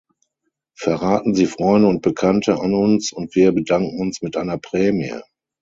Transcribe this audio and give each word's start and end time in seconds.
Verraten 0.75 1.35
Sie 1.35 1.45
Freunde 1.45 1.87
und 1.87 2.01
Bekannte 2.01 2.59
an 2.59 2.73
uns 2.73 3.11
und 3.11 3.35
wir 3.35 3.51
bedanken 3.51 3.99
uns 3.99 4.23
mit 4.23 4.35
einer 4.35 4.57
Prämie! 4.57 5.13